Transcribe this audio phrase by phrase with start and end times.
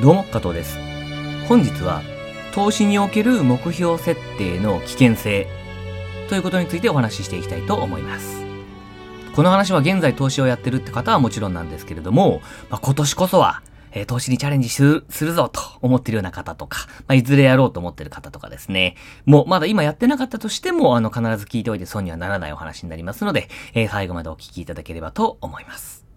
[0.00, 0.78] どうも、加藤です。
[1.48, 2.02] 本日は、
[2.54, 5.48] 投資における目標設定の危険性
[6.28, 8.44] ということについてお話ししていきたいと思います。
[9.34, 13.60] この話は現在投資をやってるって方はもちろんなんですけれども、まあ、今年こそは、
[13.90, 18.94] え投資にチャレンジするするぞと思ってるような方とか、まあ、いずれやろうと思ってる方とかですね、
[19.26, 26.07] もうまだ今やってなかったとしても、あの、必ず聞いておいて損にはならないお話になりますので、えー最後までお聞きいただければと思います。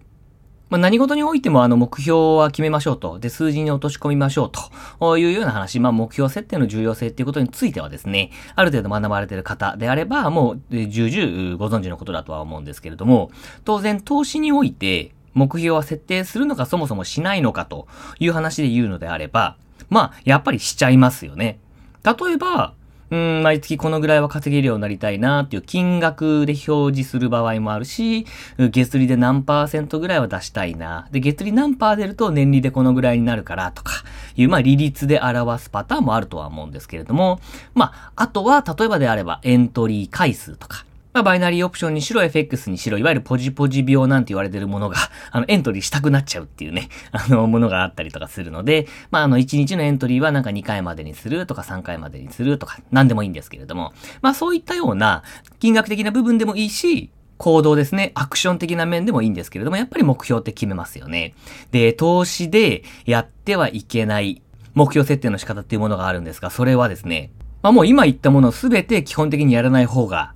[0.72, 3.20] まあ、何事においてもあの目標は決めましょうと。
[3.20, 4.52] で、数字に落とし込みましょう
[5.00, 5.82] というような話。
[5.82, 13.32] まあ、目標設定の重要性っていうことについてはですね、ある程度学ばれてる方であれば、もう重々ご存知のことだとは思うんですけれども、
[13.66, 17.88] 当然投資において目標は設定するのかそもそもしないのかと
[18.20, 19.58] いう話で言うのであれば、
[19.90, 21.60] まあ、やっぱりしちゃいますよね。
[22.04, 22.74] 例えば、
[23.12, 28.26] うん、毎月このぐらいは稼げるようになりたいなっていう金額で表示する場合もあるし、
[28.58, 31.10] 月利で何パーセントぐらいは出したいな。
[31.12, 33.92] で、月利何パー出ると年利でこのぐらいになるからとか
[34.36, 37.42] いう、まあ、利率で表すパターンもあるとは思うんですけれども、
[37.74, 44.96] まあ、あとは、例えばであればエントリー回数とか、まあ、バイナリーオプションにしろ、FX にしろ、いわゆるポジポジ病なんて言われてるものが、
[45.32, 55.24] あの、エントリーしたくなっちゃうっていうね、 あの、ものがあったりとかするので、まあ、あの、1日のエントリーはなんか2回までにするとか3回までにするとか、なんでもいいんですけれども、まあ、そういったような、
[55.60, 58.12] 金額的な部分でもいいし、行動ですね。
[58.14, 61.34] アクション的な面でもいいんですけれども、やっぱり目標って決めますよね。
[61.72, 64.44] で、投資でやってはいけない
[64.76, 67.32] 目標設定の仕方っていうものがあるんですが、それはですね、
[67.64, 70.34] まあもう今言ったものすべて基本的にやらない方が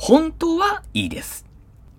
[0.00, 1.44] 本当はいいです。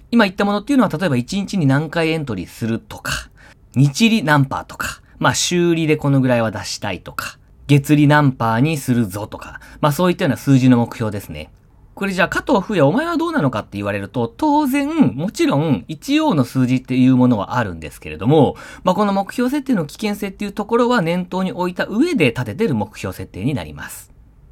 [0.10, 3.30] 今言ったものっていうのは、例えば1日に何回エントリーするとか、
[3.76, 11.52] 日利何パーとか、まあ週利でこのぐらいは出したいとか、月利何パーにするぞとか、まあそういったような数字の目標ですね。
[11.94, 24.10] これじゃあ加藤風也お前はどうなのかって言われると、当然、もちろん一応の数字っていうものはあるんですけれども、まあこの目標設定の危険性っていうところは念頭に置いた上で立ててる目標設定になります。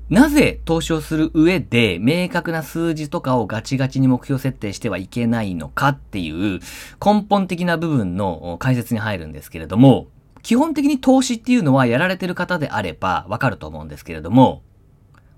[0.10, 6.60] なぜ投資をする上で明確な数字とかをガチガチに目標設定してはいけないのかっていう
[7.06, 10.08] 根本的な部分の解説に入るんですけれども、
[10.44, 14.62] 基本的に投資っていうのはやられてる方であればわかると思うんですけれども、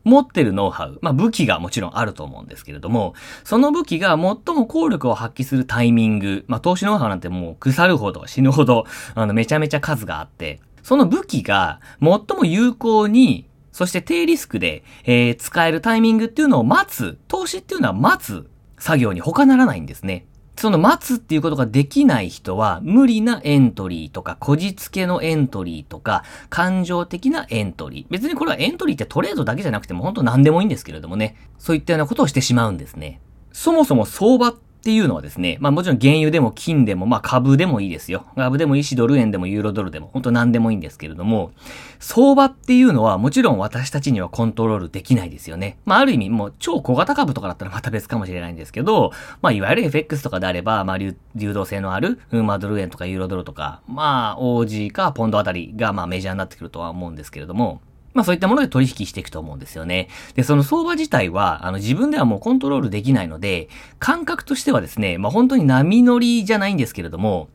[0.04, 4.18] 持ってるノウハウ、まあ武器がもちろんあると思うんですけれども、その武器が最
[4.56, 8.86] も効力を発揮するタイミング、まあ投資ノウハウなんてもう腐るほど死ぬほど、
[9.16, 13.49] あのめちゃめちゃ数があって、その武器が最も有効に
[13.80, 17.18] そして低リスクで、えー使えるタイミングっていうのを待つ。
[17.30, 20.28] 投資っていうのは待つ作業に他ならないんですね。
[20.58, 28.06] その待つっていうことができない人は、無理なエントリーとか、こじつけのエントリーとか、感情的なエントリー。
[28.10, 31.38] 別にこれはエントリーってトレードだけじゃなくても本当何でもいいんですけれどもね。
[31.58, 33.22] そういったようなことをしてしまうんですね。
[33.54, 38.26] そもそも相場っっていうのはですね、まあもちろん原油でも金でも、まあ株でもいいですよ。
[38.38, 41.52] 株でもいいし、ドル円でもユーロドルでも、本当何でもいいんですけれども、
[42.00, 45.78] 相場っていうのはもちろん私たちにはコントロールできないですよね。
[45.84, 57.82] まあある意味もう超小型株とかだったら また別かもしれないんですけど、まあいわゆる FX とかであれば、まあ流動性のある、うんまあドル円とかユーロドルとか、まあ OG かポンドあたりがまあメジャーになってくるとは思うんですけれども、
[58.20, 60.10] まあそういったもので取引していくと思うんですよね。
[60.36, 67.48] で、その相場自体は、あの自分ではもうコントロールできないので、感覚としてはですね、まあ本当に波乗りじゃないんですけれども、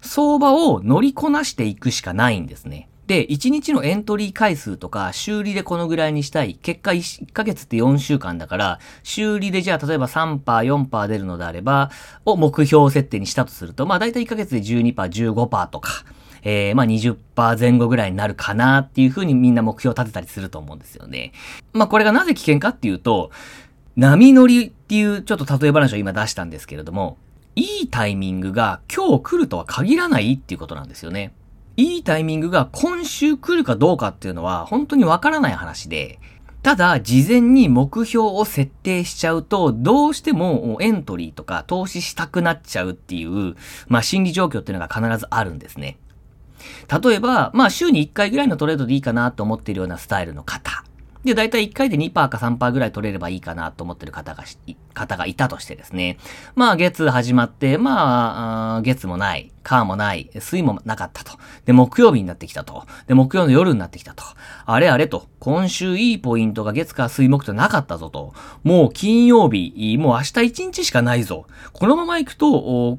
[0.00, 2.88] 相場を乗りこなしていくしかないんですね。
[3.06, 6.54] で、1日のエントリー回数とか、修理でこのぐらいにしたい。
[6.54, 11.90] 結果 1, 1ヶ月って4週間だから、修理でじゃあ例えば3%、4%出るのであれば、
[12.24, 16.04] を目標設定にしたとすると、まあ大体1ヶ月で12%、15%とか、
[16.42, 21.32] えー、まあ20%前後ぐらいになるかなっていうふうにみんな目標を立てたりすると思うんですよね。
[21.72, 23.30] まあこれがなぜ危険かっていうと、
[23.96, 27.18] 波乗りっていうちょっと例え話を今出したんですけれども、
[27.56, 31.32] いいタイミングが今日来るとは限らないっていうことなんですよね。
[31.76, 36.18] いいタイミングが今週来るかどうかっていうのは本当にわからない話で、
[36.62, 43.56] ただ、事前に目標を設定しちゃうと、どうしてもエントリーとか投資したくなっちゃうっていう、
[43.88, 45.96] まあ心理状況っていうのが必ずあるんですね。
[47.02, 50.84] 例えば、まあ週に1回ぐらいのトレードでいいかなと思っているようなスタイルの方。
[51.24, 54.44] で、だいたい1回で2%か3%ぐらい取れればいいかなと思ってる方が、
[54.94, 56.16] 方がいたとしてですね。
[56.54, 61.32] まあ、月始まって、まあ、月もない、火もない、水もなかったと。
[61.66, 62.86] で、木曜日になってきたと。
[63.06, 64.24] で、木曜の夜になってきたと。
[64.64, 65.26] あれあれと。
[65.40, 68.32] 今週いいポイントが月火水木となかったぞと。
[68.64, 71.44] もう金曜日、もう明日1日しかないぞ。
[71.74, 72.98] このまま行くと、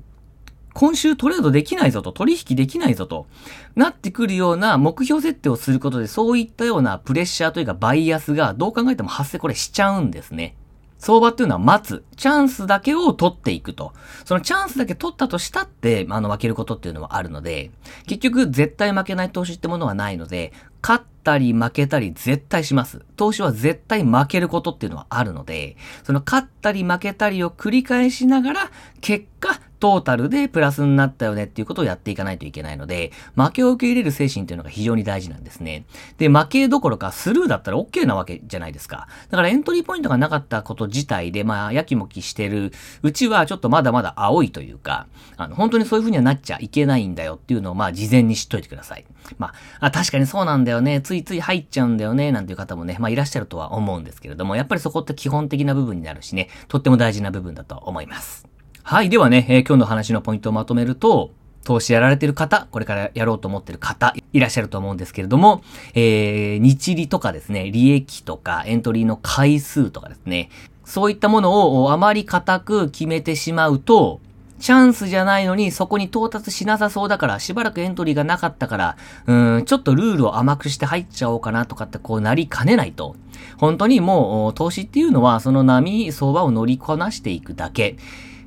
[0.73, 3.27] 今週トレードできないぞと、取引できないぞと、
[3.75, 10.55] なってくるような目標設定をすることで、そういったようなプレッシャーというかバイアスがどう考えても発生これしちゃうんですね。
[11.01, 12.03] 相場っていうのは待つ。
[12.15, 13.91] チャンスだけを取っていくと。
[14.23, 17.71] そのチャンスだけ取ったとしたって、あの、負けることっていうのはあるので、
[18.05, 20.53] 結局絶対負けない投資ってものはないので、
[20.83, 23.03] 勝ったり負けたり絶対します。
[23.15, 28.71] 投資は絶対負けることっていうのはあるので、その勝ったり負けたりを繰り返しながら、
[29.01, 35.85] 結果、トータルでプラスになったよねっていうことをやっていかないといけないので、負けを受け入れる精神っていうのが非常に大事なんですね。
[36.19, 39.07] で、負けどころかスルーだったら OK なわけじゃないですか。
[39.31, 49.05] だからエントリーポイントがなかったこと自体で、まあ、やきもきしてるうちはちょっとまだまだ青いというか、あの、本当にそういう風にはなっちゃいけないんだよっていうのを、まあ、事前に知っといてください。
[49.39, 49.47] ま
[49.79, 51.01] あ、あ、確かにそうなんだよね。
[51.01, 52.31] ついつい入っちゃうんだよね。
[52.31, 58.51] なんていう方もね、まあ、いらっしゃるとは思うんですけれども、やっぱりそこって基本的な部分になるしね、とっても大事な部分だと思います。
[58.83, 59.09] はい。
[59.09, 61.31] ではね、えー、今日の話のポイントをまとめると、
[61.63, 65.61] 投資やられてる方、これからやろうと思ってる方、いらっしゃると思うんですけれども、
[65.93, 70.49] えー、日利とかですね、利益とかエントリーの回数とかですね、
[70.83, 74.19] そういったものをあまり固く決めてしまうと、
[74.59, 78.97] チャンスじゃないのにそこに到達しなさそうだから、しばらくエントリーがなかったから、
[79.27, 83.15] うん、ちょっとルールを甘くして入っちゃおうかなとかってこうなりかねないと。
[83.57, 87.97] 本当にもう投資っていうのはその波、相場を乗りこなしていくだけ。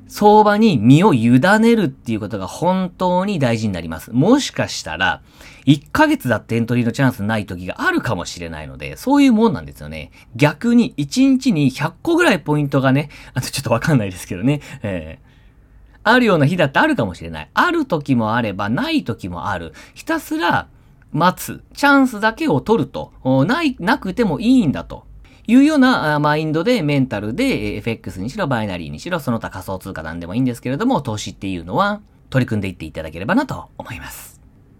[0.07, 4.11] 相場に身を委ねるっていうことが本当に大事になります。
[4.11, 5.21] もしかしたら、
[5.65, 10.11] 1ヶ月だってエントリーのチャンスない時があるかもしれないので、そういうもんなんですよね。
[10.35, 17.49] 逆に1日に100個ぐらいポイントがね、 あとちょっとわかんないですけどね、えー、あるような日だってあるかもしれない。
[17.53, 19.73] ある時もあれば、ない時もある。
[19.95, 20.67] ひたすら
[21.11, 21.63] 待つ。
[21.73, 23.11] チャンスだけを取ると。
[23.47, 25.05] ない、なくてもいいんだと。
[25.47, 34.35] いうようなマインドでメンタルで FX にしろバイナリーにしろその他仮想通貨なんでもいいんですけれども投資っていうのは取り組んでいっていただければなと思います。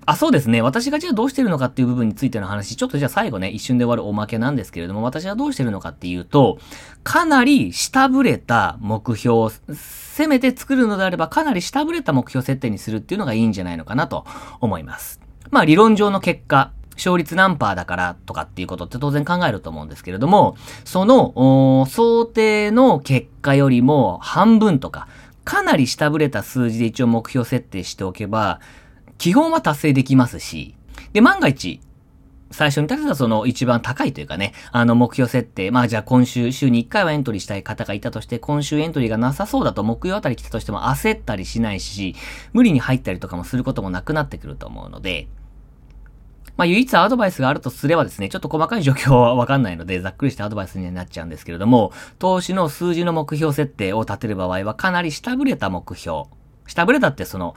[0.07, 0.61] あ、そうですね。
[0.61, 6.59] 私がじゃあどうしてるのかっていう部分についての話、ちょっとじゃあ最後ね、一瞬で終わるおまけなんですけれども、私はどうしてるのかっていうと、
[7.03, 14.25] かなり下振れた目標、せめて作るのであればかなり下振れた目標設定にするっていうのがいいんじゃないのかなと
[14.61, 15.19] 思います。
[15.49, 16.71] まあ理論上の結果、
[17.05, 25.07] 勝率何パーだからとかっていうことって当然考えると思うんですけれども、その、想定の結果よりも半分とか、
[25.43, 28.59] かなり下振れた数字で一応目標設定しておけば、
[29.17, 30.75] 基本は達成できますし、
[31.13, 31.79] で、万が一、
[32.51, 42.15] 最初に立てたその一番高いというかね、あの目標設定、まあじゃあ今週、週に1回はエントリーしたい方がいたとして、今週エントリーがなさそうだと木曜あたり来たとしても焦ったりしないし、
[42.53, 45.27] 無理に入ったりとかもすることもなくなってくると思うので、
[46.57, 56.23] まあ、唯一アドバイスがあるとすればですね、ちょっと細かい状況はわかんないので、ざっくりしたアドバイスになっちゃうんですけれども、投資の数字の目標設定を立てる場合は、かなり下振れた目標。
[56.67, 57.55] 下振れたってその、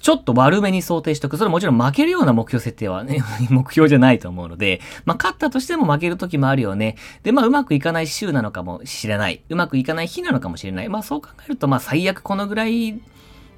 [0.00, 1.36] ちょっと悪めに想定しとく。
[1.36, 6.96] それもちろん負けるような目標設定はね、 目標じゃないと思うので、まあ、勝ったとしても負ける時もあるよね。
[7.22, 9.42] で、まあ、うまくいかない週なのかもしれない。
[9.48, 10.88] うまくいかない日なのかもしれない。
[10.88, 12.98] まあ、そう考えると、まあ、最悪このぐらい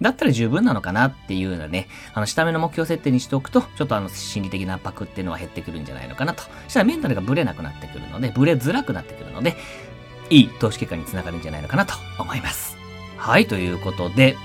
[0.02, 6.42] だったら十分なのかなっていうようなね、あの、下目の目標設定にしておくと、ちょっとあの、心理的な圧迫っていうのは減ってくるんじゃないのかなと。
[6.68, 9.56] したらメンタルがブレなくなってくるので、ブレづらくなってくるので、
[10.30, 12.76] いい投資結果につながるんじゃないのかなと思います。
[13.16, 14.36] はい、ということで、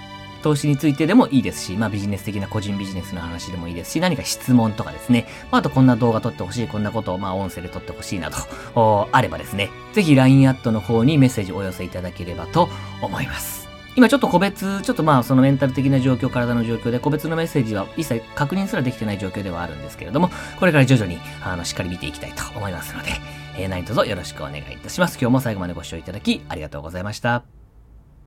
[0.44, 12.70] 投資についてでもいいですし、まあビジネス的な個人ビジネスの話でもいいですし、何か質問とかですね、まあ、あとこんな動画撮ってほしい、こんなことをまあ音声で撮ってほしいなと、 あればですね、ぜひ LINE アットの方にメッセージをお寄せいただければと
[13.02, 13.67] 思います。
[13.98, 23.10] 今ちょっと個別、ちょっとまあそのメンタル的な状況、体の状況で個別のメッセージは一切確認すらできてない状況ではあるんですけれども、これから徐々にあのしっかり見ていきたいと思いますので、
[23.58, 25.18] えー、何卒よろしくお願いいたします。
[25.20, 27.57] 今日も最後までご視聴いただきありがとうございました。